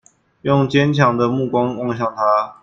[0.41, 2.55] 用堅強的目光望向他